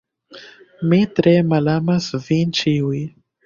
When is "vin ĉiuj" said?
2.27-3.07